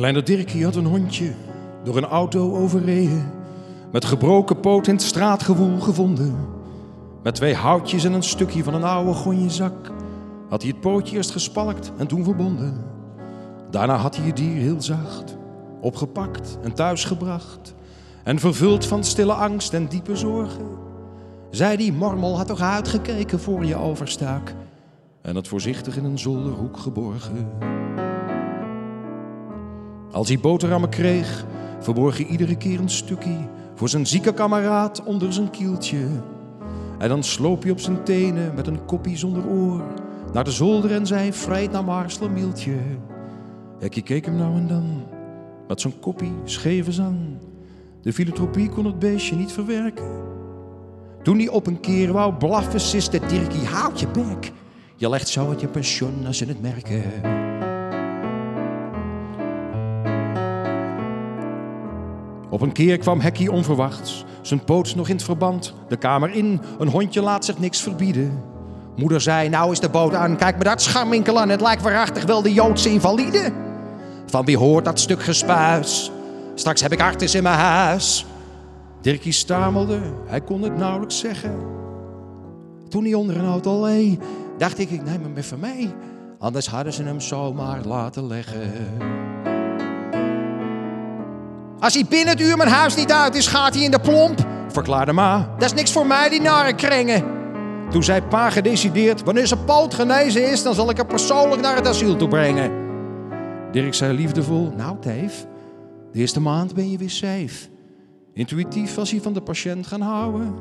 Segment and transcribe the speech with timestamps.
[0.00, 1.32] Kleine Dirkie had een hondje
[1.84, 3.32] door een auto overreden.
[3.92, 6.36] Met gebroken poot in het straatgewoel gevonden.
[7.22, 9.92] Met twee houtjes en een stukje van een oude gonjezak.
[10.48, 12.84] Had hij het pootje eerst gespalkt en toen verbonden.
[13.70, 15.36] Daarna had hij het dier heel zacht
[15.80, 17.74] opgepakt en thuisgebracht.
[18.24, 20.66] En vervuld van stille angst en diepe zorgen.
[21.50, 24.54] Zij die mormel had toch uitgekeken voor je overstak.
[25.22, 27.48] En het voorzichtig in een zolderhoek geborgen.
[30.10, 31.44] Als hij boterhammen kreeg,
[31.80, 36.06] verborg hij iedere keer een stukje voor zijn zieke kameraad onder zijn kieltje.
[36.98, 39.82] En dan sloop hij op zijn tenen met een koppie zonder oor
[40.32, 42.74] naar de zolder en zei: Vrijt naar Marslemieltje.
[43.78, 45.02] Ik keek hem nou en dan
[45.68, 47.18] met zijn koppie scheve zang.
[48.02, 50.28] De filantropie kon het beestje niet verwerken.
[51.22, 54.52] Toen hij op een keer wou blaffen, siste Dirkie: Houd je bek.
[54.96, 57.02] Je legt zo uit je pensioen als ze het merken.
[62.50, 66.60] Op een keer kwam Hekkie onverwachts, zijn poot nog in het verband, de kamer in.
[66.78, 68.42] Een hondje laat zich niks verbieden.
[68.96, 71.48] Moeder zei, nou is de boot aan, kijk me dat scharminkel aan.
[71.48, 73.52] Het lijkt waarachtig wel de Joodse invalide.
[74.26, 76.12] Van wie hoort dat stuk gespuis?
[76.54, 78.26] Straks heb ik artis in mijn huis.
[79.00, 81.54] Dirkie stamelde, hij kon het nauwelijks zeggen.
[82.88, 84.20] Toen hij onder een auto leed,
[84.58, 85.90] dacht ik, ik neem hem even mee.
[86.38, 88.70] Anders hadden ze hem zomaar laten leggen.
[91.80, 94.46] Als hij binnen het uur mijn huis niet uit is, gaat hij in de plomp,
[94.68, 95.54] verklaarde ma.
[95.58, 97.24] Dat is niks voor mij, die nare krengen.
[97.90, 101.76] Toen zei pa gedecideerd, wanneer zijn poot genezen is, dan zal ik hem persoonlijk naar
[101.76, 102.72] het asiel toe brengen.
[103.72, 105.46] Dirk zei liefdevol, nou Teef,
[106.12, 107.68] de eerste maand ben je weer safe.
[108.34, 110.54] Intuïtief was hij van de patiënt gaan houden.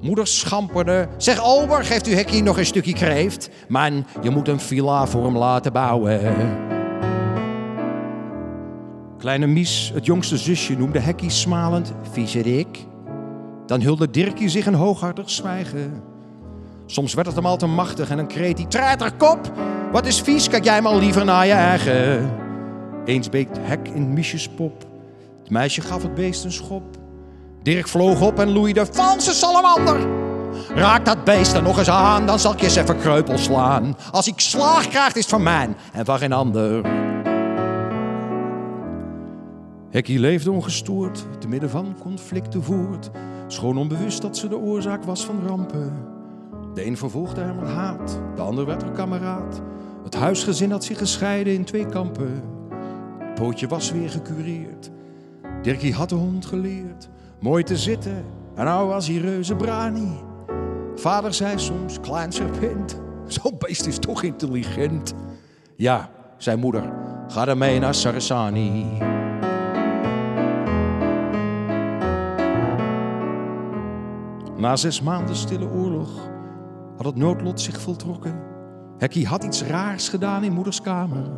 [0.00, 3.50] Moeder schamperde, zeg Ober, geeft u Hekkie nog een stukje kreeft?
[3.68, 6.73] Man, je moet een villa voor hem laten bouwen.
[9.24, 12.86] Kleine Mies, het jongste zusje, noemde Hekkie smalend viezerik.
[13.66, 16.02] Dan hulde Dirkie zich een hooghartig zwijgen.
[16.86, 19.52] Soms werd het hem al te machtig en dan kreet hij: Treiterkop,
[19.92, 22.30] wat is vies, kijk jij maar liever naar je eigen.
[23.04, 24.86] Eens beekt Hek in Miesjes pop.
[25.42, 26.96] Het meisje gaf het beest een schop.
[27.62, 30.06] Dirk vloog op en loeide: Valse salamander!
[30.74, 33.96] Raak dat beest er nog eens aan, dan zal ik je eens even kreupel slaan.
[34.10, 37.03] Als ik slaag krijgt, is het van mij en van geen ander.
[39.94, 43.10] Hekkie leefde ongestoord, te midden van conflicten voort.
[43.46, 45.92] Schoon onbewust dat ze de oorzaak was van rampen.
[46.74, 49.62] De een vervolgde hem met haat, de ander werd er kameraad.
[50.04, 52.42] Het huisgezin had zich gescheiden in twee kampen.
[53.18, 54.90] Het pootje was weer gecureerd.
[55.62, 57.08] Dirkie had de hond geleerd
[57.40, 58.24] mooi te zitten.
[58.54, 60.20] En nou was hij reuze brani.
[60.94, 65.14] Vader zei soms, klein serpent, zo'n beest is toch intelligent.
[65.76, 66.92] Ja, zei moeder,
[67.28, 69.13] ga ermee naar Sarasani.
[74.56, 76.10] Na zes maanden stille oorlog
[76.96, 78.40] had het noodlot zich voltrokken.
[78.98, 81.30] Hekkie had iets raars gedaan in moeders kamer.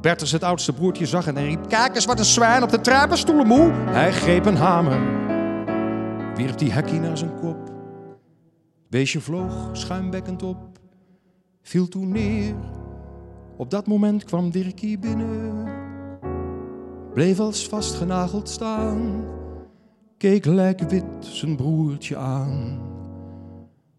[0.00, 1.68] Bertus, het oudste broertje, zag en riep...
[1.68, 3.72] Kijk eens wat een zwijn op de trappenstoelen moe.
[3.72, 5.00] Hij greep een hamer.
[6.34, 7.72] Wierp die Hekkie naar zijn kop.
[8.88, 10.58] Beestje vloog schuimbekkend op.
[11.62, 12.54] Viel toen neer.
[13.56, 15.68] Op dat moment kwam Dirkie binnen.
[17.14, 19.24] Bleef als vastgenageld staan.
[20.22, 22.78] Keek lijkwit zijn broertje aan.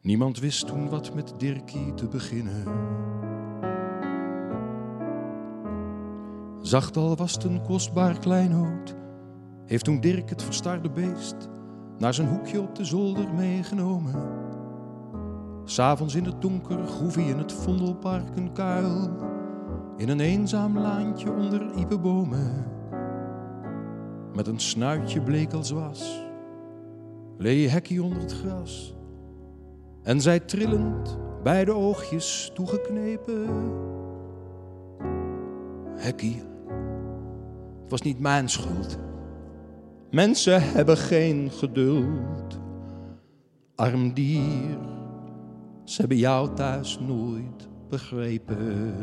[0.00, 2.64] Niemand wist toen wat met Dirkie te beginnen.
[6.60, 8.94] Zacht al was het een kostbaar kleinood,
[9.66, 11.48] heeft toen Dirk het verstarde beest
[11.98, 14.28] naar zijn hoekje op de zolder meegenomen.
[15.64, 19.10] S'avonds in het donker groef hij in het Vondelpark een kuil,
[19.96, 22.78] in een eenzaam laantje onder iepenbomen.
[24.34, 26.24] Met een snuitje bleek als was,
[27.38, 28.94] lee Hekkie onder het gras.
[30.02, 33.48] En zij trillend, beide oogjes toegeknepen.
[35.96, 36.42] Hekkie,
[37.82, 38.98] het was niet mijn schuld.
[40.10, 42.58] Mensen hebben geen geduld.
[43.74, 44.78] Arm dier,
[45.84, 48.94] ze hebben jou thuis nooit begrepen.